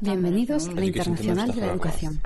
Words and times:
Bienvenidos 0.00 0.68
a 0.68 0.72
la 0.72 0.84
Internacional 0.84 1.52
de 1.52 1.60
la 1.60 1.66
Educación. 1.66 2.20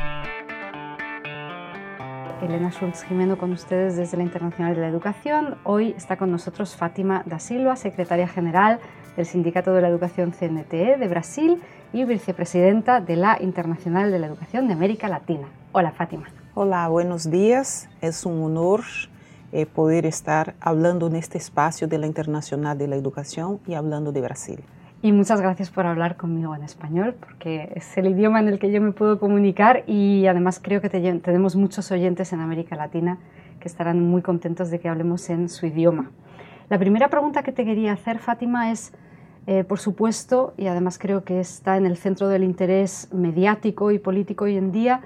Elena 2.42 2.70
Schultz 2.70 3.04
Jimeno 3.04 3.38
con 3.38 3.52
ustedes 3.52 3.96
desde 3.96 4.16
la 4.18 4.24
Internacional 4.24 4.74
de 4.74 4.80
la 4.82 4.88
Educación. 4.88 5.56
Hoy 5.64 5.94
está 5.96 6.18
con 6.18 6.30
nosotros 6.30 6.76
Fátima 6.76 7.22
da 7.24 7.38
Silva, 7.38 7.76
secretaria 7.76 8.28
general 8.28 8.80
del 9.16 9.24
Sindicato 9.26 9.72
de 9.72 9.80
la 9.80 9.88
Educación 9.88 10.32
CNTE 10.32 10.98
de 10.98 11.08
Brasil 11.08 11.62
y 11.92 12.04
vicepresidenta 12.04 13.00
de 13.00 13.16
la 13.16 13.38
Internacional 13.40 14.10
de 14.10 14.18
la 14.18 14.26
Educación 14.26 14.66
de 14.66 14.74
América 14.74 15.08
Latina. 15.08 15.48
Hola 15.72 15.92
Fátima. 15.92 16.26
Hola, 16.54 16.86
buenos 16.88 17.30
días. 17.30 17.88
Es 18.02 18.26
un 18.26 18.42
honor 18.42 18.82
eh, 19.52 19.66
poder 19.66 20.06
estar 20.06 20.54
hablando 20.60 21.06
en 21.06 21.16
este 21.16 21.38
espacio 21.38 21.86
de 21.86 21.98
la 21.98 22.06
Internacional 22.06 22.78
de 22.78 22.88
la 22.88 22.96
Educación 22.96 23.60
y 23.66 23.74
hablando 23.74 24.10
de 24.10 24.20
Brasil. 24.20 24.60
Y 25.02 25.10
muchas 25.12 25.40
gracias 25.40 25.68
por 25.68 25.84
hablar 25.84 26.16
conmigo 26.16 26.54
en 26.54 26.62
español, 26.62 27.16
porque 27.18 27.72
es 27.74 27.98
el 27.98 28.06
idioma 28.06 28.38
en 28.40 28.48
el 28.48 28.58
que 28.60 28.70
yo 28.70 28.80
me 28.80 28.92
puedo 28.92 29.18
comunicar 29.18 29.82
y 29.88 30.26
además 30.26 30.60
creo 30.62 30.80
que 30.80 30.88
tenemos 30.88 31.56
muchos 31.56 31.90
oyentes 31.90 32.32
en 32.32 32.40
América 32.40 32.76
Latina 32.76 33.18
que 33.58 33.66
estarán 33.66 34.00
muy 34.00 34.22
contentos 34.22 34.70
de 34.70 34.78
que 34.78 34.88
hablemos 34.88 35.28
en 35.28 35.48
su 35.48 35.66
idioma. 35.66 36.12
La 36.68 36.78
primera 36.78 37.08
pregunta 37.08 37.42
que 37.42 37.52
te 37.52 37.64
quería 37.64 37.92
hacer, 37.92 38.20
Fátima, 38.20 38.70
es, 38.70 38.92
eh, 39.46 39.64
por 39.64 39.80
supuesto, 39.80 40.54
y 40.56 40.68
además 40.68 40.98
creo 40.98 41.24
que 41.24 41.40
está 41.40 41.76
en 41.76 41.84
el 41.84 41.96
centro 41.96 42.28
del 42.28 42.44
interés 42.44 43.08
mediático 43.12 43.90
y 43.90 43.98
político 43.98 44.44
hoy 44.44 44.56
en 44.56 44.72
día, 44.72 45.02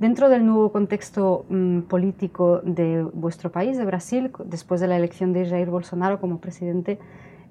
Dentro 0.00 0.30
del 0.30 0.46
nuevo 0.46 0.72
contexto 0.72 1.44
mm, 1.50 1.80
político 1.80 2.62
de 2.64 3.02
vuestro 3.12 3.52
país, 3.52 3.76
de 3.76 3.84
Brasil, 3.84 4.32
después 4.46 4.80
de 4.80 4.86
la 4.86 4.96
elección 4.96 5.34
de 5.34 5.46
Jair 5.46 5.68
Bolsonaro 5.68 6.22
como 6.22 6.38
presidente, 6.38 6.98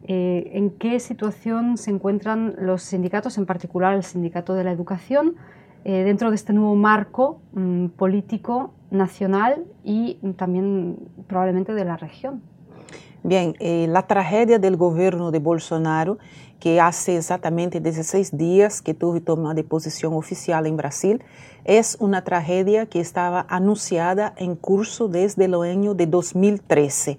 eh, 0.08 0.50
¿en 0.54 0.72
qué 0.72 1.00
situación 1.00 1.78
se 1.78 1.92
encuentran 1.92 2.56
los 2.58 2.82
sindicatos, 2.82 3.38
en 3.38 3.46
particular 3.46 3.94
el 3.94 4.02
Sindicato 4.02 4.56
de 4.56 4.64
la 4.64 4.72
Educación, 4.72 5.36
eh, 5.86 6.04
dentro 6.04 6.32
de 6.32 6.38
este 6.38 6.52
nuevo 6.52 6.74
marco 6.74 7.40
mm, 7.54 7.90
político 7.90 8.74
nacional 8.90 9.66
y 9.84 10.16
también 10.36 10.98
probablemente 11.28 11.76
de 11.76 11.86
la 11.86 11.98
región? 11.98 12.42
Bien, 13.22 13.54
eh, 13.60 13.86
la 13.88 14.08
tragedia 14.08 14.58
del 14.58 14.76
gobierno 14.76 15.30
de 15.30 15.38
Bolsonaro, 15.38 16.18
que 16.60 16.82
hace 16.82 17.18
exactamente 17.18 17.80
16 17.80 18.38
días 18.38 18.82
que 18.82 18.94
tuve 18.94 19.22
toma 19.22 19.54
de 19.54 19.64
posición 19.64 20.14
oficial 20.14 20.66
en 20.66 20.76
Brasil, 20.78 21.24
es 21.64 21.98
una 22.00 22.24
tragedia 22.24 22.86
que 22.86 23.00
estaba 23.00 23.46
anunciada 23.50 24.34
en 24.38 24.56
curso 24.56 25.08
desde 25.08 25.46
el 25.46 25.56
año 25.56 25.94
de 25.94 26.08
2013, 26.08 27.18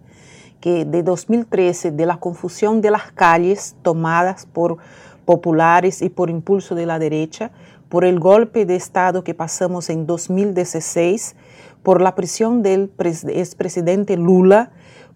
que 0.60 0.84
de 0.84 1.02
2013, 1.02 1.92
de 1.92 2.06
la 2.06 2.18
confusión 2.18 2.80
de 2.80 2.90
las 2.90 3.12
calles 3.12 3.76
tomadas 3.82 4.46
por 4.46 4.78
populares 5.24 6.02
y 6.02 6.10
por 6.10 6.28
impulso 6.28 6.74
de 6.74 6.86
la 6.86 6.98
derecha, 6.98 7.50
por 7.88 8.04
el 8.04 8.20
golpe 8.20 8.66
de 8.66 8.76
Estado 8.76 9.24
que 9.24 9.34
pasamos 9.34 9.90
en 9.90 10.06
2016, 10.06 11.34
por 11.82 12.00
la 12.02 12.14
prisión 12.14 12.62
del 12.62 12.92
expresidente 12.98 14.16
Lula, 14.16 14.70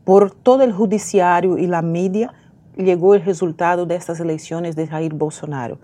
por 0.05 0.30
todo 0.30 0.62
el 0.62 0.72
judiciario 0.72 1.58
y 1.58 1.67
la 1.67 1.83
media, 1.83 2.33
llegó 2.77 3.14
el 3.14 3.25
resultado 3.25 3.86
de 3.86 3.97
estas 3.97 4.20
elecciones 4.20 4.77
de 4.77 4.86
Jair 4.86 5.14
Bolsonaro 5.14 5.78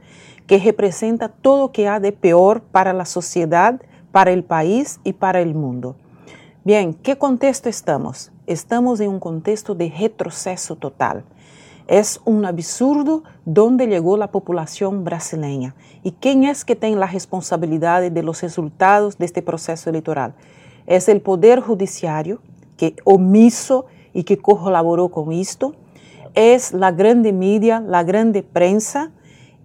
que 0.50 0.58
representa 0.58 1.28
todo 1.28 1.60
lo 1.60 1.72
que 1.72 1.86
ha 1.86 2.00
de 2.00 2.10
peor 2.10 2.60
para 2.60 2.92
la 2.92 3.05
sociedad, 3.05 3.80
para 4.10 4.33
el 4.33 4.42
país 4.42 4.98
y 5.05 5.12
para 5.12 5.41
el 5.41 5.55
mundo. 5.55 5.94
Bien, 6.64 6.92
¿qué 6.92 7.16
contexto 7.16 7.68
estamos? 7.68 8.33
Estamos 8.48 8.98
en 8.98 9.11
un 9.11 9.20
contexto 9.20 9.77
de 9.77 9.94
retroceso 9.96 10.74
total. 10.74 11.22
Es 11.86 12.20
un 12.24 12.44
absurdo 12.44 13.22
dónde 13.44 13.86
llegó 13.86 14.16
la 14.16 14.33
población 14.33 15.05
brasileña 15.05 15.77
y 16.02 16.12
quién 16.12 16.42
es 16.42 16.64
que 16.64 16.74
tiene 16.74 16.96
la 16.96 17.07
responsabilidad 17.07 18.11
de 18.11 18.22
los 18.24 18.42
resultados 18.42 19.18
de 19.18 19.27
este 19.27 19.42
proceso 19.42 19.89
electoral. 19.89 20.34
Es 20.86 21.08
el 21.08 21.20
Poder 21.20 21.61
Judiciario, 21.61 22.40
que 22.77 22.96
omiso 23.05 23.86
y 24.12 24.24
que 24.24 24.36
colaboró 24.36 25.11
con 25.11 25.30
esto, 25.30 25.77
es 26.35 26.73
la 26.73 26.92
grande 26.92 27.33
media, 27.33 27.80
la 27.80 28.02
grande 28.05 28.42
prensa, 28.42 29.11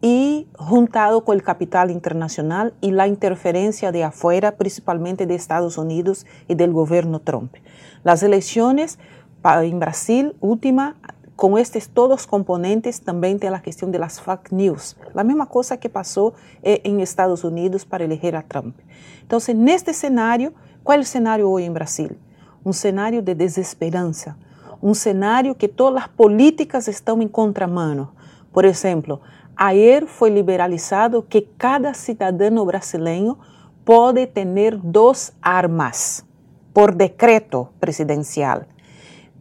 y 0.02 0.48
juntado 0.54 1.24
con 1.24 1.36
el 1.36 1.42
capital 1.42 1.90
internacional 1.90 2.76
y 2.80 2.92
la 2.92 3.08
interferencia 3.08 3.92
de 3.92 4.04
afuera, 4.04 4.56
principalmente 4.56 5.26
de 5.26 5.34
Estados 5.34 5.80
Unidos 5.80 6.28
y 6.48 6.54
del 6.54 6.74
gobierno 6.74 7.22
Trump. 7.22 7.56
Las 8.04 8.22
elecciones 8.22 9.00
en 9.44 9.80
Brasil, 9.80 10.36
última, 10.42 10.96
con 11.36 11.58
estos 11.58 11.90
todos 11.90 12.28
componentes, 12.28 13.02
también 13.02 13.40
tiene 13.40 13.56
la 13.56 13.64
cuestión 13.64 13.92
de 13.92 13.98
las 13.98 14.22
fake 14.22 14.52
news, 14.52 14.96
la 15.16 15.24
misma 15.24 15.48
cosa 15.48 15.78
que 15.78 15.90
pasó 15.90 16.34
eh, 16.62 16.82
en 16.84 17.00
Estados 17.00 17.44
Unidos 17.44 17.84
para 17.84 18.06
elegir 18.06 18.36
a 18.36 18.44
Trump. 18.44 18.76
Entonces, 19.22 19.56
en 19.56 19.68
este 19.68 19.90
escenario, 19.90 20.54
¿cuál 20.84 21.00
es 21.00 21.08
el 21.08 21.10
escenario 21.10 21.50
hoy 21.50 21.64
en 21.64 21.74
Brasil? 21.74 22.18
Un 22.64 22.72
escenario 22.72 23.24
de 23.24 23.34
desesperanza, 23.34 24.38
un 24.86 24.92
escenario 24.92 25.58
que 25.58 25.68
todas 25.68 25.96
las 25.96 26.08
políticas 26.08 26.88
están 26.88 27.22
en 27.24 27.28
contramano. 27.28 28.14
Por 28.52 28.66
ejemplo, 28.66 29.20
Ayer 29.58 30.06
foi 30.06 30.30
liberalizado 30.30 31.24
que 31.24 31.42
cada 31.58 31.94
cidadão 31.94 32.66
brasileiro 32.66 33.38
pode 33.86 34.28
ter 34.28 34.76
duas 34.76 35.34
armas 35.42 36.26
por 36.74 36.94
decreto 36.94 37.70
presidencial. 37.80 38.64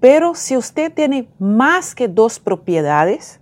Pero 0.00 0.32
se 0.34 0.54
você 0.54 0.88
tem 0.88 1.28
mais 1.38 1.92
que 1.92 2.06
duas 2.06 2.38
propriedades, 2.38 3.40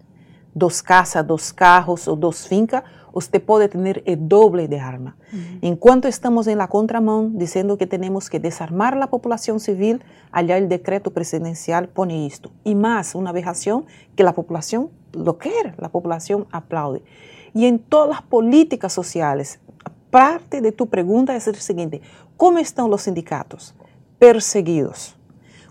duas 0.54 0.80
casas, 0.80 1.26
dois 1.26 1.52
carros 1.52 2.08
ou 2.08 2.16
duas 2.16 2.46
fincas, 2.46 2.82
você 3.12 3.38
pode 3.38 3.68
ter 3.68 4.02
o 4.06 4.16
doble 4.16 4.66
de 4.66 4.76
arma. 4.76 5.16
Uhum. 5.32 5.58
Enquanto 5.62 6.08
estamos 6.08 6.46
em 6.46 6.54
la 6.54 6.66
contramão, 6.66 7.30
dizendo 7.34 7.76
que 7.76 7.86
temos 7.86 8.28
que 8.28 8.38
desarmar 8.38 8.96
a 8.96 9.06
população 9.06 9.58
civil, 9.58 9.98
allá 10.30 10.58
o 10.58 10.66
decreto 10.66 11.10
presidencial 11.10 11.86
põe 11.88 12.26
isto. 12.26 12.50
E 12.64 12.74
mais, 12.74 13.14
uma 13.14 13.30
aberração 13.30 13.84
que 14.16 14.22
a 14.22 14.32
população 14.32 14.90
lo 15.12 15.34
quiere, 15.34 15.74
la 15.78 15.88
población 15.88 16.46
aplaude. 16.50 17.02
Y 17.54 17.66
en 17.66 17.78
todas 17.78 18.08
las 18.08 18.22
políticas 18.22 18.92
sociales, 18.92 19.60
parte 20.10 20.60
de 20.60 20.72
tu 20.72 20.86
pregunta 20.86 21.36
es 21.36 21.46
el 21.48 21.56
siguiente, 21.56 22.00
¿cómo 22.36 22.58
están 22.58 22.90
los 22.90 23.02
sindicatos? 23.02 23.74
Perseguidos. 24.18 25.16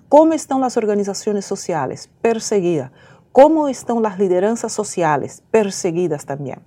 ¿Cómo 0.09 0.33
están 0.33 0.61
las 0.61 0.77
organizaciones 0.77 1.45
sociales? 1.45 2.09
Perseguidas. 2.21 2.91
¿Cómo 3.31 3.69
están 3.69 4.01
las 4.01 4.19
lideranzas 4.19 4.73
sociales? 4.73 5.41
Perseguidas 5.51 6.25
también. 6.25 6.59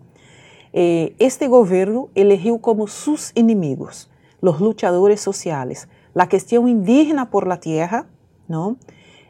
Eh, 0.77 1.15
este 1.21 1.47
gobierno 1.47 2.09
eligió 2.17 2.59
como 2.59 2.89
sus 2.89 3.31
enemigos 3.37 4.11
los 4.41 4.61
luchadores 4.61 5.21
sociales, 5.21 5.89
la 6.15 6.29
cuestión 6.29 6.69
indígena 6.69 7.31
por 7.31 7.47
la 7.47 7.61
tierra, 7.61 8.07
¿no? 8.49 8.77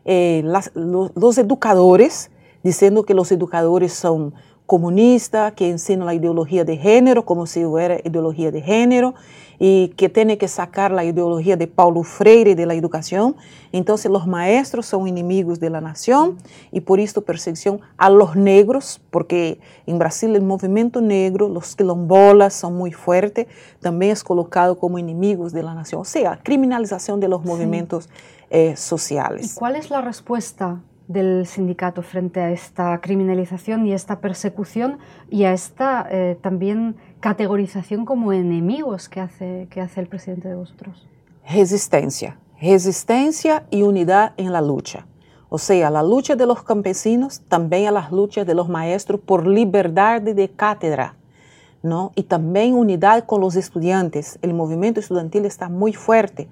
Eh, 0.06 0.42
los 0.74 1.38
educadores, 1.38 2.30
dizendo 2.62 3.04
que 3.04 3.12
os 3.12 3.30
educadores 3.30 3.92
são 3.92 4.32
comunistas, 4.66 5.52
que 5.54 5.66
ensinam 5.66 6.08
a 6.08 6.14
ideologia 6.14 6.64
de 6.64 6.76
gênero 6.76 7.22
como 7.22 7.46
se 7.46 7.64
fuera 7.64 8.00
ideologia 8.04 8.50
de 8.50 8.60
gênero 8.60 9.14
e 9.60 9.92
que 9.96 10.08
tem 10.08 10.36
que 10.36 10.48
sacar 10.48 10.92
a 10.92 11.04
ideologia 11.04 11.56
de 11.56 11.66
Paulo 11.66 12.02
Freire 12.02 12.54
de 12.54 12.64
la 12.64 12.74
educação. 12.74 13.36
Então, 13.72 13.94
os 13.94 14.26
maestros 14.26 14.86
são 14.86 15.06
inimigos 15.06 15.58
de 15.58 15.68
la 15.68 15.80
nação 15.80 16.36
e 16.72 16.80
por 16.80 16.98
isso 16.98 17.20
perseguição 17.22 17.80
a 17.96 18.08
los 18.08 18.34
negros, 18.34 19.00
porque 19.10 19.58
em 19.86 19.96
Brasil 19.96 20.32
o 20.34 20.42
movimento 20.42 21.00
negro, 21.00 21.46
os 21.46 21.74
quilombolas 21.74 22.54
são 22.54 22.72
muito 22.72 22.96
fortes, 22.96 23.46
também 23.80 24.10
é 24.10 24.14
colocado 24.16 24.74
como 24.74 24.98
inimigos 24.98 25.52
de 25.52 25.60
la 25.60 25.74
nação, 25.74 25.98
ou 25.98 26.04
seja, 26.04 26.36
criminalização 26.36 27.18
de 27.18 27.28
los 27.28 27.42
movimentos 27.44 28.08
eh, 28.50 28.74
sociais. 28.76 29.54
E 29.54 29.58
qual 29.58 29.72
é 29.72 29.80
a 29.90 30.00
resposta 30.00 30.80
del 31.08 31.46
sindicato 31.46 32.02
frente 32.02 32.40
a 32.40 32.50
esta 32.50 33.00
criminalización 33.00 33.86
y 33.86 33.92
esta 33.92 34.20
persecución 34.20 34.98
y 35.30 35.44
a 35.44 35.52
esta 35.52 36.06
eh, 36.10 36.38
también 36.40 36.96
categorización 37.20 38.04
como 38.04 38.32
enemigos 38.32 39.08
que 39.08 39.20
hace, 39.20 39.68
que 39.70 39.80
hace 39.80 40.00
el 40.00 40.06
presidente 40.06 40.48
de 40.48 40.54
vosotros? 40.54 41.06
Resistencia, 41.48 42.38
resistencia 42.60 43.64
y 43.70 43.82
unidad 43.82 44.32
en 44.36 44.52
la 44.52 44.60
lucha. 44.60 45.06
O 45.48 45.58
sea, 45.58 45.90
la 45.90 46.02
lucha 46.02 46.36
de 46.36 46.46
los 46.46 46.62
campesinos 46.62 47.40
también 47.48 47.86
a 47.86 47.90
las 47.92 48.10
luchas 48.10 48.46
de 48.46 48.54
los 48.54 48.68
maestros 48.68 49.20
por 49.20 49.46
libertad 49.46 50.20
de 50.22 50.48
cátedra. 50.48 51.16
¿no? 51.84 52.12
Y 52.14 52.22
también 52.22 52.74
unidad 52.74 53.26
con 53.26 53.42
los 53.42 53.56
estudiantes. 53.56 54.38
El 54.40 54.54
movimiento 54.54 55.00
estudiantil 55.00 55.44
está 55.44 55.68
muy 55.68 55.92
fuerte. 55.92 56.48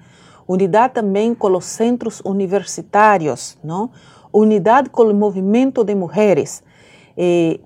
Unidad 0.46 0.92
también 0.92 1.34
con 1.34 1.52
los 1.52 1.64
centros 1.64 2.20
universitarios, 2.22 3.58
¿no? 3.62 3.90
Unidad 4.32 4.86
con 4.86 5.08
el 5.08 5.14
movimiento 5.14 5.84
de 5.84 5.94
mujeres. 5.94 6.64
Eh, 7.16 7.60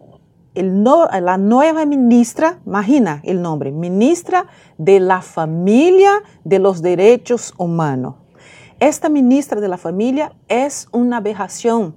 la 0.55 1.37
nueva 1.37 1.85
ministra, 1.85 2.61
imagina 2.67 3.21
el 3.25 3.43
nombre, 3.43 3.73
ministra 3.73 4.47
de 4.79 5.01
la 5.01 5.21
familia 5.21 6.23
de 6.45 6.59
los 6.59 6.81
derechos 6.81 7.53
humanos. 7.59 8.15
esta 8.81 9.09
ministra 9.09 9.61
de 9.61 9.69
la 9.69 9.79
familia 9.79 10.33
es 10.49 10.89
una 10.93 11.19
aberración 11.19 11.95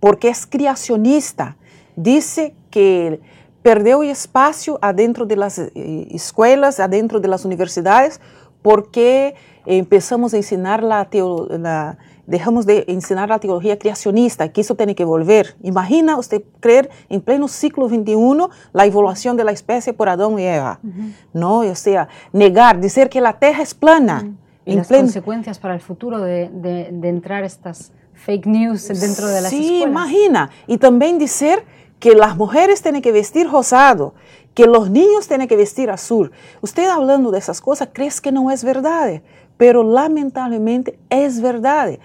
porque 0.00 0.28
es 0.28 0.46
creacionista. 0.46 1.56
Dice 1.96 2.54
que 2.70 3.20
perdeu 3.62 4.02
espaço 4.02 4.78
adentro 4.80 5.26
das 5.26 5.58
eh, 5.58 6.08
escolas, 6.10 6.80
adentro 6.80 7.20
das 7.20 7.44
universidades, 7.44 8.20
porque 8.62 9.34
começamos 9.64 10.32
a 10.34 10.36
ensinar 10.36 10.84
a 10.84 11.04
teoria, 11.04 11.98
deixamos 12.28 12.66
de 12.66 12.84
ensinar 12.88 13.32
a 13.32 13.38
teologia 13.38 13.74
criacionista, 13.76 14.46
que 14.48 14.60
isso 14.60 14.74
tem 14.74 14.94
que 14.94 15.04
volver. 15.04 15.56
Imagina 15.64 16.14
você 16.14 16.44
crer 16.60 16.88
em 17.08 17.18
pleno 17.18 17.48
século 17.48 17.88
21 17.88 18.48
a 18.74 18.86
evolução 18.86 19.34
da 19.34 19.50
espécie 19.50 19.94
por 19.94 20.08
Adão 20.08 20.38
e 20.38 20.42
Eva, 20.42 20.78
uhum. 20.84 21.10
não? 21.32 21.66
Ou 21.66 21.74
seja, 21.74 22.06
negar, 22.32 22.76
dizer 22.76 23.08
que 23.08 23.18
a 23.18 23.32
Terra 23.32 23.62
é 23.62 23.66
plana. 23.80 24.22
Uhum. 24.22 24.34
E 24.66 24.78
as 24.78 24.86
pleno... 24.86 25.06
consequências 25.06 25.56
para 25.56 25.76
o 25.76 25.80
futuro 25.80 26.18
de, 26.18 26.48
de, 26.48 26.92
de 26.92 27.08
entrar 27.08 27.42
estas 27.42 27.90
fake 28.12 28.46
news 28.46 28.86
dentro 28.88 29.26
das 29.26 29.48
sí, 29.48 29.56
escolas. 29.56 29.80
Sim, 29.80 29.82
imagina. 29.82 30.50
E 30.68 30.76
também 30.76 31.16
dizer 31.16 31.64
que 31.98 32.14
las 32.14 32.36
mujeres 32.36 32.82
tienen 32.82 33.00
que 33.00 33.10
vestir 33.10 33.48
rosado, 33.48 34.12
que 34.54 34.66
los 34.66 34.90
niños 34.90 35.26
tienen 35.26 35.48
que 35.48 35.56
vestir 35.56 35.90
azul. 35.90 36.32
Usted 36.60 36.88
hablando 36.88 37.30
de 37.30 37.38
esas 37.38 37.60
cosas 37.60 37.88
cree 37.92 38.10
que 38.22 38.32
no 38.32 38.50
es 38.50 38.62
verdad, 38.64 39.22
pero 39.56 39.82
lamentablemente 39.82 40.98
es 41.10 41.40
verdad. 41.40 41.98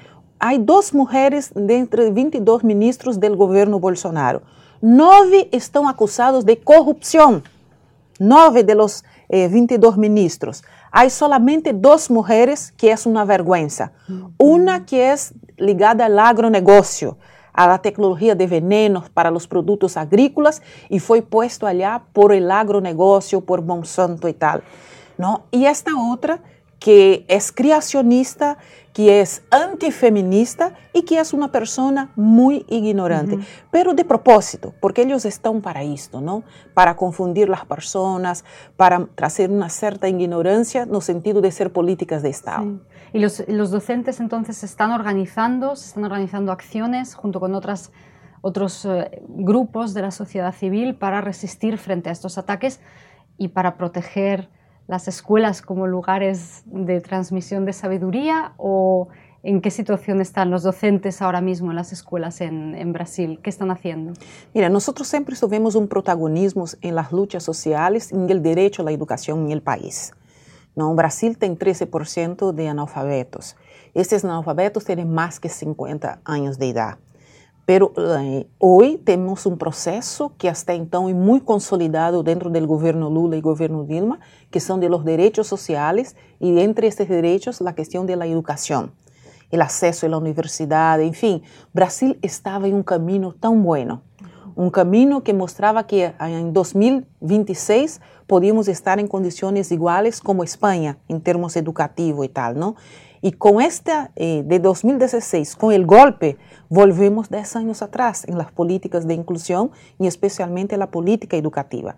Hay 0.46 0.58
dos 0.58 0.94
mujeres 0.94 1.54
de 1.56 1.78
entre 1.78 2.12
22 2.12 2.66
ministros 2.66 3.18
del 3.18 3.38
gobierno 3.38 3.80
Bolsonaro. 3.80 4.42
Nueve 4.82 5.48
están 5.54 5.88
acusados 5.88 6.46
de 6.46 6.60
corrupción. 6.60 7.46
Nueve 8.20 8.66
de 8.66 8.76
los 8.76 9.06
eh, 9.30 9.48
22 9.48 9.98
ministros. 9.98 10.66
Hay 10.92 11.12
solamente 11.12 11.72
dos 11.72 12.12
mujeres 12.12 12.74
que 12.76 12.92
es 12.92 13.06
una 13.06 13.24
vergüenza. 13.24 13.94
Una 14.38 14.86
que 14.86 15.14
es 15.14 15.34
ligada 15.56 16.08
al 16.08 16.20
agronegocio 16.20 17.18
a 17.54 17.66
la 17.66 17.78
tecnología 17.78 18.36
de 18.36 18.46
venenos 18.46 19.10
para 19.10 19.32
los 19.32 19.48
productos 19.48 19.96
agrícolas 19.96 20.62
y 20.90 21.00
fue 21.00 21.22
puesto 21.22 21.68
allá 21.68 22.04
por 22.12 22.34
el 22.34 22.52
agronegocio, 22.52 23.40
por 23.40 23.62
Monsanto 23.62 24.28
y 24.28 24.34
tal. 24.34 24.62
¿no? 25.18 25.46
Y 25.52 25.68
esta 25.68 25.92
otra 25.98 26.42
que 26.84 27.24
es 27.30 27.54
creacionista, 27.54 28.58
que 28.92 29.22
es 29.22 29.42
antifeminista 29.52 30.74
y 30.92 31.04
que 31.04 31.18
es 31.18 31.32
una 31.32 31.50
persona 31.50 32.12
muy 32.18 32.66
ignorante, 32.68 33.36
uh 33.36 33.40
-huh. 33.40 33.46
pero 33.72 33.94
de 33.94 34.04
propósito, 34.04 34.74
porque 34.82 35.04
ellos 35.04 35.24
están 35.24 35.62
para 35.62 35.82
esto, 35.82 36.20
¿no? 36.20 36.44
Para 36.74 36.98
confundir 36.98 37.48
las 37.48 37.66
personas, 37.66 38.44
para 38.76 39.08
traer 39.16 39.50
una 39.50 39.70
cierta 39.70 40.10
ignorancia 40.10 40.86
no 40.86 41.00
sentido 41.00 41.40
de 41.40 41.52
ser 41.54 41.72
políticas 41.72 42.22
de 42.22 42.32
Estado. 42.32 42.64
Sí. 42.64 42.80
Y 43.14 43.20
los, 43.20 43.48
los, 43.48 43.72
docentes 43.72 44.20
entonces 44.20 44.58
se 44.58 44.66
están 44.66 44.92
organizando, 44.92 45.78
se 45.78 45.88
están 45.88 46.04
organizando 46.04 46.52
acciones 46.52 47.16
junto 47.16 47.40
con 47.40 47.56
otras, 47.56 47.94
otros 48.42 48.84
eh, 48.84 49.22
grupos 49.30 49.94
de 49.94 50.02
la 50.02 50.12
sociedad 50.12 50.54
civil 50.54 50.96
para 50.96 51.22
resistir 51.22 51.78
frente 51.78 52.10
a 52.10 52.12
estos 52.12 52.38
ataques 52.38 52.82
y 53.38 53.48
para 53.48 53.78
proteger 53.78 54.50
las 54.88 55.08
escuelas 55.08 55.62
como 55.62 55.88
lugares 55.88 56.64
de 56.66 57.02
transmisión 57.02 57.66
de 57.66 57.74
sabiduría 57.74 58.54
o 58.58 59.08
en 59.44 59.62
qué 59.62 59.72
situación 59.72 60.22
están 60.22 60.50
los 60.50 60.64
docentes 60.64 61.22
ahora 61.22 61.42
mismo 61.42 61.70
en 61.72 61.76
las 61.76 61.92
escuelas 61.92 62.40
en, 62.42 62.94
Brasil? 62.94 63.40
¿Qué 63.44 63.50
están 63.50 63.72
haciendo? 63.72 64.14
Mira, 64.54 64.70
nosotros 64.70 65.08
siempre 65.08 65.36
tuvimos 65.36 65.76
un 65.76 65.88
protagonismo 65.88 66.66
en 66.82 66.96
las 66.96 67.12
luchas 67.12 67.44
sociales, 67.44 68.12
en 68.12 68.30
el 68.30 68.42
derecho 68.42 68.82
a 68.82 68.86
la 68.86 68.92
educación 68.92 69.46
en 69.46 69.52
el 69.52 69.62
país. 69.62 70.14
No, 70.76 70.96
Brasil 70.96 71.38
tem 71.38 71.56
13% 71.56 72.52
de 72.52 72.68
analfabetos. 72.68 73.56
Esses 73.94 74.26
analfabetos 74.26 74.84
têm 74.84 75.06
mais 75.06 75.38
que 75.38 75.48
50 75.48 76.20
anos 76.26 76.58
de 76.58 76.66
idade. 76.66 76.98
Pero 77.66 77.94
eh, 77.96 78.46
hoje 78.60 78.98
temos 78.98 79.46
um 79.46 79.56
processo 79.56 80.30
que 80.38 80.50
até 80.50 80.76
então 80.76 81.08
é 81.08 81.14
muito 81.14 81.46
consolidado 81.46 82.22
dentro 82.22 82.50
do 82.50 82.68
governo 82.68 83.08
Lula 83.08 83.38
e 83.38 83.42
governo 83.42 83.86
Dilma, 83.86 84.20
que 84.52 84.60
são 84.60 84.78
de 84.78 84.90
los 84.90 85.04
direitos 85.06 85.48
sociais 85.48 86.14
e 86.42 86.60
entre 86.60 86.88
esses 86.88 87.08
direitos 87.08 87.62
a 87.62 87.72
questão 87.72 88.06
da 88.06 88.28
educação, 88.28 88.90
o 89.52 89.62
acesso 89.62 90.06
à 90.06 90.18
universidade, 90.18 91.04
enfim, 91.04 91.42
Brasil 91.74 92.18
estava 92.22 92.68
em 92.68 92.74
um 92.74 92.84
caminho 92.84 93.32
tão 93.32 93.62
bueno 93.62 94.02
um 94.56 94.70
caminho 94.70 95.22
que 95.22 95.34
mostrava 95.34 95.84
que 95.84 96.14
em 96.22 96.52
2026 96.52 98.00
podíamos 98.28 98.68
estar 98.68 99.00
em 99.00 99.08
condições 99.08 99.72
iguais 99.72 100.20
como 100.20 100.44
Espanha, 100.44 100.98
em 101.10 101.20
termos 101.20 101.56
educativos 101.56 102.26
e 102.26 102.30
tal, 102.30 102.54
não? 102.54 102.76
E 103.24 103.32
com 103.32 103.62
esta 103.62 104.12
eh, 104.18 104.44
de 104.44 104.60
2016, 104.60 105.56
com 105.56 105.68
o 105.68 105.86
golpe, 105.86 106.38
volvemos 106.70 107.30
10 107.30 107.56
anos 107.56 107.82
atrás 107.82 108.26
em 108.28 108.34
las 108.34 108.52
políticas 108.52 109.06
de 109.06 109.14
inclusão 109.14 109.72
e 109.98 110.06
especialmente 110.06 110.76
na 110.76 110.88
política 110.88 111.38
educativa. 111.38 111.96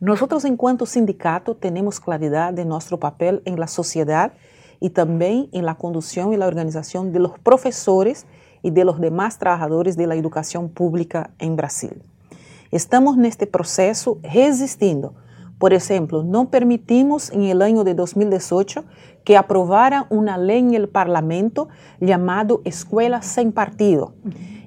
Nós, 0.00 0.20
enquanto 0.44 0.84
sindicato, 0.84 1.54
temos 1.54 2.00
claridade 2.00 2.56
de 2.56 2.64
nosso 2.64 2.98
papel 2.98 3.40
em 3.46 3.54
la 3.54 3.68
sociedade 3.68 4.34
e 4.82 4.90
também 4.90 5.48
em 5.52 5.62
la 5.62 5.76
condução 5.76 6.32
e 6.32 6.36
la 6.36 6.46
organização 6.46 7.08
de 7.08 7.20
los 7.20 7.38
professores 7.38 8.26
y 8.60 8.72
de 8.72 8.82
los 8.82 8.98
demás 8.98 9.38
trabajadores 9.38 9.94
de 9.94 10.08
la 10.08 10.16
educación 10.16 10.68
pública 10.68 11.30
en 11.38 11.54
Brasil. 11.54 12.02
Estamos 12.72 13.16
neste 13.16 13.46
proceso 13.46 14.18
resistindo. 14.24 15.14
Por 15.58 15.72
ejemplo, 15.72 16.22
no 16.22 16.50
permitimos 16.50 17.30
en 17.30 17.44
el 17.44 17.62
año 17.62 17.84
de 17.84 17.94
2018 17.94 18.84
que 19.24 19.36
aprobara 19.36 20.06
una 20.10 20.36
ley 20.36 20.58
en 20.58 20.74
el 20.74 20.88
Parlamento 20.88 21.68
llamado 22.00 22.60
Escuela 22.64 23.22
Sin 23.22 23.52
Partido. 23.52 24.14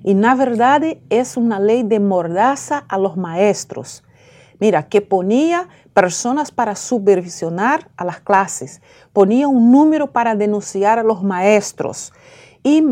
Y 0.03 0.13
na 0.13 0.35
verdade 0.35 1.01
es 1.09 1.37
una 1.37 1.59
ley 1.59 1.83
de 1.83 1.99
mordaza 1.99 2.85
a 2.87 2.97
los 2.97 3.17
maestros. 3.17 4.03
Mira, 4.59 4.87
que 4.87 5.01
ponía 5.01 5.67
personas 5.93 6.51
para 6.51 6.75
supervisionar 6.75 7.89
a 7.95 8.05
las 8.05 8.19
clases, 8.21 8.81
ponía 9.13 9.47
un 9.47 9.71
número 9.71 10.11
para 10.11 10.35
denunciar 10.35 10.97
a 10.97 11.03
los 11.03 11.23
maestros 11.23 12.13
y 12.63 12.83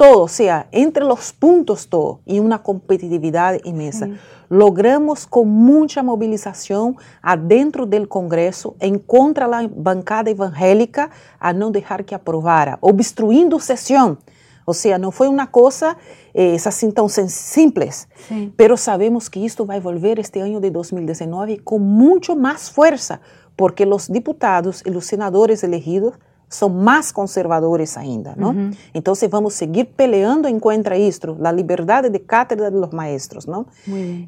todo, 0.00 0.22
o 0.22 0.28
sea, 0.28 0.66
entre 0.72 1.04
los 1.04 1.30
puntos 1.34 1.86
todo 1.86 2.20
y 2.24 2.38
una 2.38 2.62
competitividad 2.62 3.60
inmensa. 3.64 4.06
Sí. 4.06 4.14
Logramos 4.48 5.26
con 5.26 5.50
mucha 5.50 6.02
movilización 6.02 6.96
adentro 7.20 7.84
del 7.84 8.08
Congreso 8.08 8.76
en 8.80 8.98
contra 8.98 9.44
de 9.44 9.50
la 9.50 9.70
bancada 9.70 10.30
evangélica 10.30 11.10
a 11.38 11.52
no 11.52 11.70
dejar 11.70 12.06
que 12.06 12.14
aprobara, 12.14 12.78
obstruyendo 12.80 13.60
sesión. 13.60 14.18
O 14.64 14.72
sea, 14.72 14.96
no 14.96 15.10
fue 15.10 15.28
una 15.28 15.50
cosa 15.50 15.98
eh, 16.32 16.56
así 16.64 16.90
tan 16.92 17.10
simples, 17.10 18.08
sí. 18.26 18.54
pero 18.56 18.78
sabemos 18.78 19.28
que 19.28 19.44
esto 19.44 19.66
va 19.66 19.74
a 19.74 19.80
volver 19.80 20.18
este 20.18 20.40
año 20.40 20.60
de 20.60 20.70
2019 20.70 21.58
con 21.58 21.82
mucho 21.82 22.36
más 22.36 22.70
fuerza, 22.70 23.20
porque 23.54 23.84
los 23.84 24.10
diputados 24.10 24.82
y 24.86 24.90
los 24.90 25.04
senadores 25.04 25.62
elegidos 25.62 26.14
são 26.50 26.68
mais 26.68 27.12
conservadores 27.12 27.96
ainda, 27.96 28.34
não? 28.36 28.50
Uhum. 28.50 28.70
Então, 28.92 29.14
vamos 29.28 29.54
seguir 29.54 29.84
peleando 29.84 30.48
em 30.48 30.58
contra 30.58 30.98
isto, 30.98 31.38
a 31.44 31.52
liberdade 31.52 32.10
de 32.10 32.18
cátedra 32.18 32.68
dos 32.72 32.90
maestros, 32.90 33.46
não? 33.46 33.64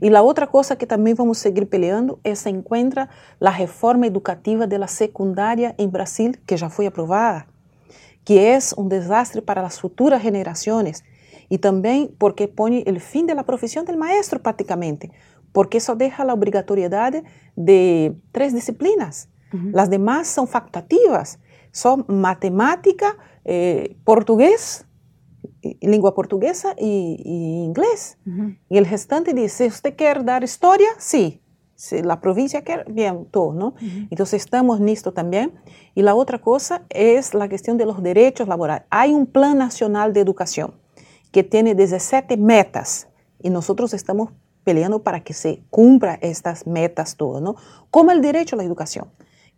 E 0.01 0.15
a 0.15 0.23
outra 0.23 0.47
coisa 0.47 0.77
que 0.77 0.87
também 0.87 1.15
vamos 1.15 1.39
seguir 1.39 1.67
peleando 1.67 2.21
é 2.23 2.33
se 2.37 2.49
encontra 2.49 3.09
a 3.41 3.51
reforma 3.51 4.07
educativa 4.07 4.69
da 4.69 4.87
secundária 4.87 5.75
em 5.77 5.89
Brasil, 5.89 6.33
que 6.47 6.57
já 6.57 6.71
foi 6.71 6.87
aprovada, 6.87 7.45
que 8.25 8.39
é 8.39 8.57
um 8.79 8.87
desastre 8.87 9.43
para 9.43 9.61
as 9.67 9.81
futuras 9.81 10.23
gerações 10.23 11.03
e 11.51 11.59
também 11.59 12.07
porque 12.19 12.47
põe 12.47 12.85
o 12.87 13.01
fim 13.01 13.27
da 13.27 13.43
profissão 13.43 13.85
do 13.85 13.99
maestro 13.99 14.39
praticamente, 14.39 15.11
porque 15.53 15.81
só 15.81 15.93
deixa 15.93 16.23
a 16.23 16.33
obrigatoriedade 16.33 17.21
de 17.57 18.13
três 18.33 18.55
disciplinas. 18.55 19.29
Uhum. 19.53 19.73
As 19.75 19.89
demais 19.89 20.29
são 20.29 20.47
facultativas 20.47 21.37
son 21.73 22.05
matemática, 22.09 23.17
eh, 23.45 23.97
portugués, 24.05 24.87
língua 25.81 26.15
portuguesa 26.15 26.75
y, 26.79 27.21
y 27.25 27.65
inglés. 27.65 28.19
Uh 28.27 28.31
-huh. 28.31 28.59
Y 28.69 28.79
el 28.79 28.87
gestante 28.87 29.33
dice, 29.33 29.67
¿usted 29.67 29.97
quiere 29.97 30.23
dar 30.23 30.45
historia? 30.45 30.89
Sí. 30.99 31.41
Si 31.75 32.01
la 32.03 32.21
provincia 32.21 32.63
quiere, 32.63 32.85
bien, 32.87 33.27
todo, 33.31 33.53
¿no? 33.55 33.67
Uh 33.69 33.73
-huh. 33.81 34.09
Entonces 34.11 34.43
estamos 34.43 34.79
en 34.81 34.89
esto 34.89 35.13
también. 35.13 35.53
Y 35.95 36.03
la 36.03 36.15
otra 36.15 36.39
cosa 36.41 36.83
es 36.91 37.35
la 37.35 37.49
cuestión 37.49 37.77
de 37.77 37.87
los 37.87 38.01
derechos 38.03 38.47
laborales. 38.47 38.87
Hay 38.91 39.13
un 39.13 39.27
Plan 39.27 39.59
Nacional 39.59 40.13
de 40.13 40.21
Educación 40.21 40.75
que 41.33 41.43
tiene 41.43 41.75
17 41.75 42.37
metas 42.37 43.09
y 43.43 43.51
nosotros 43.51 43.95
estamos 43.95 44.31
peleando 44.65 45.03
para 45.03 45.21
que 45.25 45.33
se 45.33 45.65
cumpla 45.71 46.19
estas 46.21 46.67
metas 46.67 47.17
todas, 47.17 47.43
¿no? 47.43 47.57
Como 47.91 48.13
el 48.13 48.21
derecho 48.21 48.55
a 48.55 48.59
la 48.59 48.65
educación. 48.65 49.07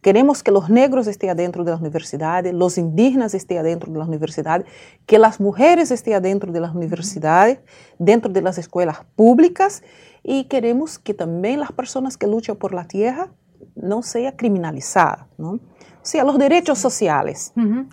Queremos 0.05 0.43
que 0.43 0.51
os 0.51 0.69
negros 0.69 1.07
estejam 1.07 1.35
dentro 1.35 1.65
da 1.65 1.75
universidade, 1.77 2.53
os 2.55 2.77
indígenas 2.77 3.33
estejam 3.33 3.65
dentro 3.65 3.91
da 3.91 4.05
universidade, 4.05 4.67
que 5.07 5.17
as 5.17 5.39
mulheres 5.39 5.91
estejam 5.91 6.21
dentro 6.21 6.53
da 6.53 6.71
universidade, 6.71 7.59
dentro 7.99 8.31
das 8.31 8.59
escolas 8.59 8.99
públicas 9.17 9.83
e 10.23 10.45
queremos 10.45 10.99
que 10.99 11.15
também 11.15 11.57
as 11.63 11.71
pessoas 11.71 12.17
que 12.17 12.27
lutam 12.27 12.55
por 12.55 12.75
la 12.75 12.85
tierra 12.85 13.31
não 13.75 14.03
sejam 14.03 14.33
criminalizadas, 14.33 15.25
não? 15.39 15.55
O 15.55 16.07
sea, 16.07 16.23
los 16.23 16.37
derechos 16.37 16.79
sociales. 16.81 17.51
Uh 17.57 17.63
-huh. 17.63 17.87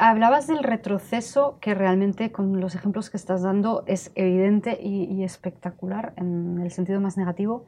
Hablabas 0.00 0.46
del 0.46 0.62
retroceso 0.62 1.58
que 1.60 1.74
realmente 1.74 2.32
con 2.32 2.60
los 2.62 2.74
ejemplos 2.74 3.10
que 3.10 3.18
estás 3.18 3.42
dando 3.42 3.82
es 3.86 4.10
evidente 4.14 4.78
y, 4.80 5.22
espectacular 5.22 6.14
en 6.16 6.60
el 6.64 6.70
sentido 6.70 6.98
más 6.98 7.18
negativo. 7.18 7.66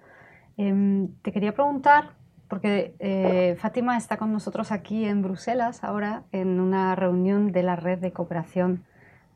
Em, 0.57 1.09
te 1.23 1.33
quería 1.33 1.53
preguntar, 1.53 2.24
porque 2.49 2.95
eh, 2.99 3.57
Fátima 3.59 3.97
está 3.97 4.17
con 4.17 4.33
nosotros 4.33 4.73
aquí 4.73 5.05
en 5.05 5.23
Bruselas 5.23 5.83
ahora 5.83 6.25
en 6.33 6.61
una 6.61 6.95
reunión 6.95 7.53
de 7.53 7.63
la 7.63 7.77
red 7.77 7.99
de 7.99 8.13
cooperación 8.13 8.85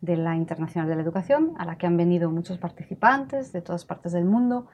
de 0.00 0.16
la 0.16 0.36
Internacional 0.36 0.88
de 0.88 0.96
la 0.96 1.02
Educación, 1.02 1.54
a 1.58 1.64
la 1.64 1.76
que 1.76 1.86
han 1.86 1.96
venido 1.96 2.30
muchos 2.30 2.58
participantes 2.58 3.52
de 3.52 3.62
todas 3.62 3.84
partes 3.84 4.12
del 4.12 4.24
mundo. 4.24 4.66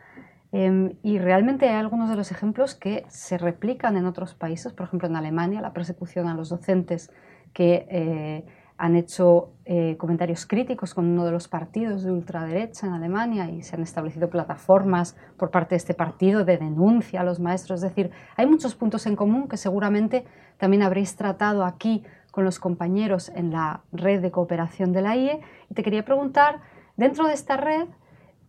Em, 0.52 0.92
y 1.02 1.18
realmente 1.18 1.68
hay 1.68 1.76
algunos 1.76 2.10
de 2.10 2.16
los 2.16 2.30
ejemplos 2.30 2.74
que 2.74 3.04
se 3.08 3.38
replican 3.38 3.96
en 3.96 4.06
otros 4.06 4.34
países, 4.34 4.72
por 4.72 4.86
ejemplo 4.86 5.08
en 5.08 5.16
Alemania, 5.16 5.60
la 5.60 5.72
persecución 5.72 6.28
a 6.28 6.34
los 6.34 6.48
docentes 6.48 7.10
que 7.52 7.86
eh, 7.88 8.44
han 8.76 8.96
hecho 8.96 9.50
eh, 9.64 9.96
comentarios 9.98 10.46
críticos 10.46 10.94
con 10.94 11.06
uno 11.06 11.24
de 11.24 11.30
los 11.30 11.48
partidos 11.48 12.02
de 12.02 12.10
ultraderecha 12.10 12.86
en 12.86 12.92
Alemania 12.92 13.48
y 13.50 13.62
se 13.62 13.76
han 13.76 13.82
establecido 13.82 14.28
plataformas 14.28 15.16
por 15.36 15.50
parte 15.50 15.70
de 15.70 15.76
este 15.76 15.94
partido 15.94 16.44
de 16.44 16.58
denuncia 16.58 17.20
a 17.20 17.24
los 17.24 17.38
maestros. 17.40 17.82
Es 17.82 17.88
decir, 17.88 18.10
hay 18.36 18.46
muchos 18.46 18.74
puntos 18.74 19.06
en 19.06 19.16
común 19.16 19.48
que 19.48 19.56
seguramente 19.56 20.24
también 20.58 20.82
habréis 20.82 21.16
tratado 21.16 21.64
aquí 21.64 22.04
con 22.30 22.44
los 22.44 22.58
compañeros 22.58 23.30
en 23.34 23.52
la 23.52 23.82
red 23.92 24.20
de 24.20 24.32
cooperación 24.32 24.92
de 24.92 25.02
la 25.02 25.16
IE. 25.16 25.40
Y 25.70 25.74
te 25.74 25.84
quería 25.84 26.04
preguntar, 26.04 26.60
dentro 26.96 27.28
de 27.28 27.34
esta 27.34 27.56
red, 27.56 27.86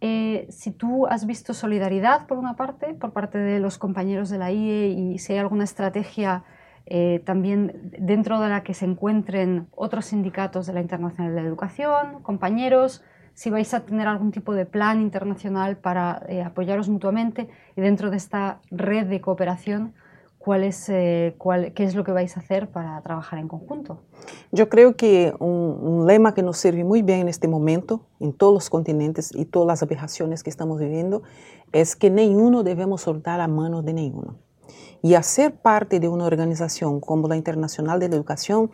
eh, 0.01 0.47
si 0.49 0.71
tú 0.71 1.05
has 1.05 1.27
visto 1.27 1.53
solidaridad, 1.53 2.25
por 2.25 2.39
una 2.39 2.55
parte, 2.55 2.95
por 2.95 3.13
parte 3.13 3.37
de 3.37 3.59
los 3.59 3.77
compañeros 3.77 4.29
de 4.29 4.39
la 4.39 4.51
IE 4.51 4.87
y 4.87 5.19
si 5.19 5.33
hay 5.33 5.39
alguna 5.39 5.63
estrategia 5.63 6.43
eh, 6.87 7.21
también 7.25 7.91
dentro 7.99 8.39
de 8.39 8.49
la 8.49 8.63
que 8.63 8.73
se 8.73 8.85
encuentren 8.85 9.67
otros 9.75 10.05
sindicatos 10.05 10.67
de 10.67 10.73
la 10.73 10.81
Internacional 10.81 11.33
de 11.33 11.41
la 11.41 11.47
Educación, 11.47 12.21
compañeros, 12.21 13.03
si 13.33 13.49
vais 13.49 13.73
a 13.73 13.81
tener 13.81 14.07
algún 14.07 14.31
tipo 14.31 14.53
de 14.53 14.65
plan 14.65 15.01
internacional 15.01 15.77
para 15.77 16.23
eh, 16.29 16.41
apoyaros 16.41 16.87
mutuamente 16.87 17.49
y 17.75 17.81
dentro 17.81 18.09
de 18.09 18.17
esta 18.17 18.59
red 18.71 19.07
de 19.07 19.19
cooperación, 19.19 19.93
cuál 20.37 20.63
es, 20.63 20.87
eh, 20.89 21.33
cuál, 21.39 21.73
qué 21.73 21.83
es 21.83 21.95
lo 21.95 22.03
que 22.03 22.11
vais 22.11 22.37
a 22.37 22.39
hacer 22.39 22.69
para 22.69 23.01
trabajar 23.01 23.39
en 23.39 23.47
conjunto. 23.47 24.03
Yo 24.51 24.69
creo 24.69 24.95
que 24.95 25.33
un, 25.39 25.79
un, 25.81 26.07
lema 26.07 26.35
que 26.35 26.43
nos 26.43 26.57
sirve 26.57 26.83
muy 26.83 27.01
bien 27.01 27.21
en 27.21 27.27
este 27.29 27.47
momento, 27.47 28.05
en 28.19 28.31
todos 28.31 28.53
los 28.53 28.69
continentes 28.69 29.31
y 29.33 29.45
todas 29.45 29.67
las 29.67 29.81
aberraciones 29.81 30.43
que 30.43 30.51
estamos 30.51 30.79
viviendo, 30.79 31.23
es 31.73 31.95
que 31.95 32.11
ninguno 32.11 32.61
debemos 32.61 33.01
soltar 33.01 33.41
a 33.41 33.47
mano 33.47 33.81
de 33.81 33.93
ninguno. 33.93 34.44
Y 35.05 35.13
hacer 35.13 35.53
parte 35.53 35.99
de 35.99 36.07
una 36.07 36.25
organización 36.25 36.99
como 36.99 37.27
la 37.27 37.35
Internacional 37.35 37.99
de 37.99 38.09
la 38.09 38.15
Educación 38.15 38.71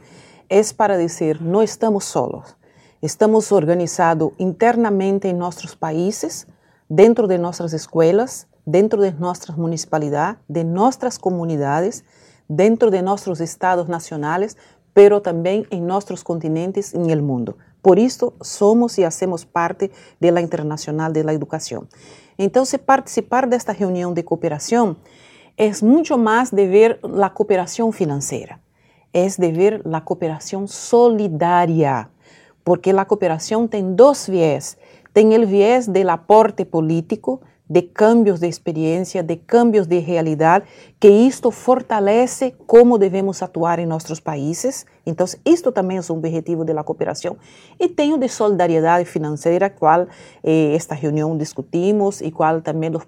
es 0.47 0.73
para 0.73 0.95
decir, 0.95 1.41
no 1.41 1.61
estamos 1.61 2.05
solos, 2.05 2.55
estamos 3.01 3.51
organizados 3.51 4.31
internamente 4.38 5.27
en 5.27 5.38
nuestros 5.38 5.75
países, 5.75 6.47
dentro 6.88 7.27
de 7.27 7.38
nuestras 7.38 7.73
escuelas, 7.73 8.47
dentro 8.63 9.01
de 9.01 9.11
nuestras 9.11 9.57
municipalidades, 9.57 10.38
de 10.47 10.63
nuestras 10.63 11.19
comunidades, 11.19 12.05
dentro 12.47 12.91
de 12.91 13.01
nuestros 13.01 13.41
estados 13.41 13.89
nacionales, 13.89 14.55
pero 14.93 15.21
también 15.21 15.67
en 15.69 15.85
nuestros 15.85 16.23
continentes 16.23 16.93
y 16.93 16.97
en 16.97 17.09
el 17.09 17.21
mundo. 17.21 17.57
Por 17.81 18.00
eso 18.00 18.35
somos 18.39 18.97
y 19.00 19.03
hacemos 19.03 19.45
parte 19.45 19.91
de 20.21 20.31
la 20.31 20.39
Internacional 20.39 21.11
de 21.11 21.25
la 21.25 21.33
Educación. 21.33 21.89
Entonces, 22.38 22.79
participar 22.79 23.50
de 23.50 23.57
esta 23.57 23.73
reunión 23.73 24.13
de 24.13 24.23
cooperación 24.23 24.97
es 25.58 25.84
mucho 25.84 26.17
más 26.17 26.51
de 26.51 26.67
ver 26.67 27.00
la 27.03 27.34
cooperación 27.34 27.93
financiera, 27.93 28.62
es 29.13 29.38
de 29.38 29.51
ver 29.51 29.81
la 29.86 30.03
cooperación 30.05 30.67
solidaria, 30.67 32.10
porque 32.63 32.93
la 32.93 33.05
cooperación 33.05 33.70
tiene 33.70 33.96
dos 33.96 34.29
vías. 34.29 34.77
Tiene 35.13 35.36
el 35.36 35.46
viés 35.46 35.91
del 35.91 36.10
aporte 36.10 36.65
político, 36.65 37.41
de 37.67 37.89
cambios 37.89 38.41
de 38.41 38.48
experiencia, 38.48 39.24
de 39.24 39.39
cambios 39.39 39.88
de 39.88 40.01
realidad, 40.01 40.63
que 41.00 41.25
esto 41.25 41.51
fortalece 41.51 42.53
cómo 42.67 42.98
debemos 42.98 43.41
actuar 43.41 43.79
en 43.79 43.88
nuestros 43.88 44.20
países. 44.20 44.88
Entonces, 45.05 45.39
esto 45.46 45.72
también 45.72 46.01
es 46.01 46.10
un 46.10 46.17
objetivo 46.17 46.65
de 46.65 46.74
la 46.74 46.84
cooperación. 46.84 47.38
Y 47.79 47.88
tengo 47.89 48.17
de 48.17 48.27
solidaridad 48.27 49.03
financiera, 49.05 49.74
cual 49.74 50.10
eh, 50.43 50.74
esta 50.75 50.98
reunión 50.98 51.38
discutimos 51.38 52.22
y 52.22 52.31
cual 52.31 52.62
también, 52.62 52.91
los, 52.91 53.03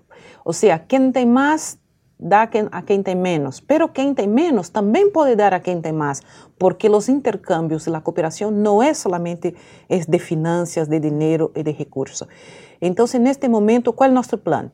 o 0.45 0.53
sea, 0.53 0.85
quien 0.85 1.12
tiene 1.12 1.29
más 1.29 1.79
da 2.23 2.49
a 2.71 2.81
quien 2.83 3.03
tem 3.03 3.15
menos, 3.15 3.59
pero 3.59 3.89
quien 3.89 4.15
tem 4.15 4.27
menos 4.27 4.69
também 4.69 5.11
pode 5.11 5.35
dar 5.35 5.53
a 5.53 5.59
quem 5.59 5.81
tem 5.81 5.91
mais, 5.91 6.21
porque 6.57 6.89
os 6.89 7.09
intercâmbios 7.09 7.85
e 7.85 7.93
a 7.93 8.01
cooperação 8.01 8.49
não 8.49 8.81
é 8.81 8.93
solamente 8.93 9.53
es 9.89 10.07
de 10.07 10.19
finanças, 10.19 10.87
de 10.87 10.99
dinheiro 10.99 11.51
e 11.55 11.63
de 11.63 11.71
recursos. 11.71 12.27
Então, 12.81 13.05
neste 13.19 13.47
momento, 13.49 13.93
qual 13.93 14.09
é 14.09 14.11
o 14.11 14.15
nosso 14.15 14.37
plano? 14.37 14.71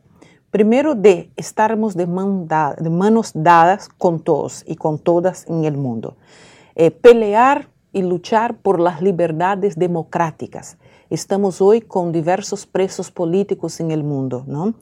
Primeiro, 0.52 0.96
de 0.96 1.30
estarmos 1.38 1.96
de, 1.96 2.06
manos 2.08 3.32
dadas 3.36 3.88
com 3.88 4.18
todos 4.18 4.64
e 4.68 4.76
com 4.76 4.98
todas 4.98 5.46
em 5.48 5.66
el 5.66 5.78
mundo. 5.78 6.16
Eh, 6.76 6.90
pelear 6.90 7.68
e 7.94 8.02
lutar 8.02 8.54
por 8.54 8.80
las 8.80 9.02
liberdades 9.02 9.76
democráticas. 9.76 10.78
Estamos 11.10 11.62
hoje 11.62 11.82
com 11.82 12.12
diversos 12.12 12.66
presos 12.66 13.10
políticos 13.10 13.80
em 13.80 13.92
el 13.92 14.04
mundo, 14.04 14.44
não? 14.48 14.74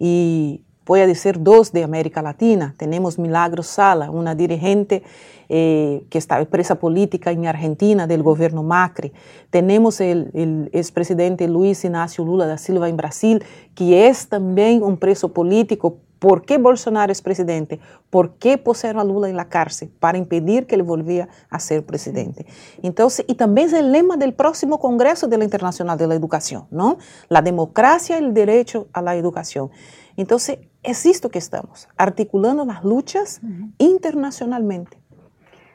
E 0.00 0.60
puede 0.88 1.14
ser 1.16 1.42
dos 1.42 1.70
de 1.70 1.84
América 1.84 2.22
Latina. 2.22 2.74
Tenemos 2.78 3.18
Milagro 3.18 3.62
Sala, 3.62 4.10
una 4.10 4.34
dirigente 4.34 5.02
eh, 5.50 6.02
que 6.08 6.16
está 6.16 6.42
presa 6.46 6.76
política 6.76 7.30
en 7.30 7.46
Argentina 7.46 8.06
del 8.06 8.22
gobierno 8.22 8.62
Macri. 8.62 9.12
Tenemos 9.50 10.00
el, 10.00 10.30
el 10.32 10.70
expresidente 10.72 11.46
Luis 11.46 11.84
Inácio 11.84 12.24
Lula 12.24 12.46
da 12.46 12.56
Silva 12.56 12.88
en 12.88 12.96
Brasil, 12.96 13.44
que 13.74 14.08
es 14.08 14.30
también 14.30 14.82
un 14.82 14.96
preso 14.96 15.30
político. 15.30 15.98
¿Por 16.18 16.46
qué 16.46 16.56
Bolsonaro 16.56 17.12
es 17.12 17.20
presidente? 17.20 17.80
¿Por 18.08 18.36
qué 18.36 18.56
pusieron 18.56 18.98
a 18.98 19.04
Lula 19.04 19.28
en 19.28 19.36
la 19.36 19.50
cárcel? 19.50 19.90
Para 20.00 20.16
impedir 20.16 20.66
que 20.66 20.74
él 20.74 20.82
volviera 20.82 21.28
a 21.50 21.60
ser 21.60 21.84
presidente. 21.84 22.46
Entonces, 22.82 23.26
y 23.28 23.34
también 23.34 23.68
es 23.68 23.74
el 23.74 23.92
lema 23.92 24.16
del 24.16 24.32
próximo 24.32 24.80
Congreso 24.80 25.28
de 25.28 25.36
la 25.36 25.44
Internacional 25.44 25.98
de 25.98 26.06
la 26.06 26.14
Educación, 26.14 26.64
¿no? 26.70 26.96
La 27.28 27.42
democracia 27.42 28.18
y 28.18 28.24
el 28.24 28.32
derecho 28.32 28.88
a 28.94 29.02
la 29.02 29.16
educación. 29.16 29.70
Entonces, 30.18 30.58
es 30.82 31.06
esto 31.06 31.30
que 31.30 31.38
estamos, 31.38 31.88
articulando 31.96 32.64
las 32.64 32.82
luchas 32.82 33.40
internacionalmente. 33.78 34.98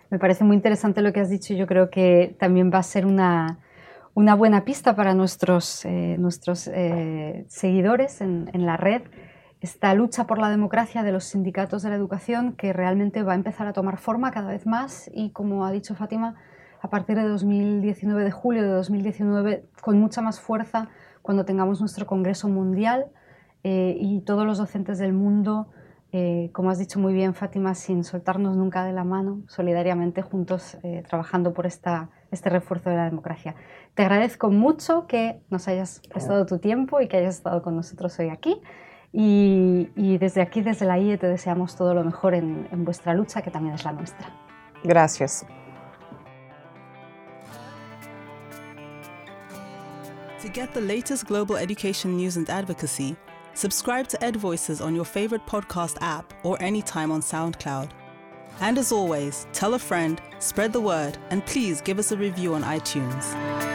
Me 0.10 0.20
parece 0.20 0.44
muy 0.44 0.58
interesante 0.58 1.02
lo 1.02 1.14
que 1.14 1.22
has 1.22 1.30
dicho. 1.30 1.54
Yo 1.54 1.66
creo 1.66 1.90
que 1.90 2.36
también 2.40 2.70
va 2.72 2.80
a 2.80 2.84
ser 2.84 3.06
una, 3.06 3.60
una 4.14 4.36
buena 4.36 4.66
pista 4.66 4.98
para 4.98 5.14
nuestros, 5.14 5.86
eh, 5.86 6.18
nuestros 6.20 6.68
eh, 6.68 7.46
seguidores 7.48 8.20
en, 8.20 8.50
en, 8.52 8.66
la 8.66 8.76
red. 8.76 9.04
Esta 9.62 9.94
lucha 9.94 10.28
por 10.28 10.40
la 10.40 10.50
democracia 10.50 11.04
de 11.04 11.14
los 11.14 11.24
sindicatos 11.24 11.82
de 11.82 11.90
la 11.90 11.96
educación 11.96 12.52
que 12.58 12.74
realmente 12.74 13.24
va 13.24 13.32
a 13.32 13.36
empezar 13.36 13.66
a 13.68 13.72
tomar 13.72 13.98
forma 13.98 14.32
cada 14.32 14.50
vez 14.50 14.66
más 14.66 15.10
y, 15.14 15.30
como 15.30 15.66
ha 15.66 15.72
dicho 15.72 15.96
Fátima, 15.96 16.36
a 16.82 16.90
partir 16.90 17.16
de 17.16 17.24
2019, 17.24 18.26
de 18.26 18.32
julio 18.32 18.62
de 18.62 18.68
2019, 18.68 19.64
con 19.82 19.98
mucha 20.00 20.22
más 20.22 20.42
fuerza 20.42 20.90
cuando 21.22 21.46
tengamos 21.46 21.80
nuestro 21.80 22.06
Congreso 22.06 22.50
Mundial 22.50 23.06
eh, 23.64 23.96
y 24.00 24.22
todos 24.22 24.46
los 24.46 24.58
docentes 24.58 25.00
del 25.00 25.14
mundo, 25.14 25.70
eh, 26.12 26.50
como 26.54 26.70
has 26.70 26.78
dicho 26.78 27.00
muy 27.00 27.14
bien 27.14 27.34
Fátima, 27.34 27.74
sin 27.76 28.04
soltarnos 28.04 28.56
nunca 28.56 28.84
de 28.84 28.94
la 28.94 29.04
mano, 29.04 29.42
solidariamente 29.48 30.22
juntos 30.22 30.78
eh, 30.84 31.04
trabajando 31.08 31.54
por 31.54 31.66
esta, 31.66 32.10
este 32.30 32.50
refuerzo 32.50 32.90
de 32.90 32.98
la 32.98 33.06
democracia. 33.06 33.56
Te 33.96 34.04
agradezco 34.04 34.52
mucho 34.52 35.08
que 35.08 35.42
nos 35.50 35.68
hayas 35.68 36.02
prestado 36.10 36.46
tu 36.46 36.60
tiempo 36.60 37.02
y 37.02 37.08
que 37.08 37.18
hayas 37.18 37.36
estado 37.36 37.62
con 37.62 37.76
nosotros 37.76 38.18
hoy 38.20 38.30
aquí. 38.30 38.62
Y, 39.12 39.92
y 39.96 40.18
desde 40.18 40.42
aquí, 40.42 40.62
desde 40.62 40.86
la 40.86 40.98
IE, 40.98 41.18
te 41.18 41.28
deseamos 41.28 41.76
todo 41.76 41.94
lo 41.94 42.04
mejor 42.04 42.34
en, 42.34 42.68
en 42.72 42.84
vuestra 42.84 43.14
lucha, 43.14 43.44
que 43.44 43.52
también 43.52 43.76
es 43.76 43.86
la 43.86 43.92
nuestra. 43.94 44.28
Gracias. 44.84 45.46
To 50.42 50.50
get 50.52 50.74
the 50.74 50.82
latest 50.82 51.26
global 51.26 51.58
education 51.58 52.18
news 52.18 52.36
and 52.36 52.50
advocacy, 52.50 53.16
Subscribe 53.56 54.08
to 54.08 54.24
Ed 54.24 54.36
Voices 54.36 54.82
on 54.82 54.96
your 54.96 55.06
favorite 55.06 55.46
podcast 55.46 55.98
app 56.02 56.34
or 56.44 56.62
anytime 56.62 57.12
on 57.12 57.22
SoundCloud. 57.22 57.90
And 58.60 58.78
as 58.78 58.92
always, 58.92 59.48
tell 59.54 59.76
a 59.76 59.80
friend, 59.80 60.22
spread 60.40 60.74
the 60.74 60.82
word, 60.82 61.18
and 61.30 61.46
please 61.46 61.82
give 61.82 62.00
us 62.00 62.12
a 62.12 62.18
review 62.18 62.56
on 62.56 62.64
iTunes. 62.64 63.73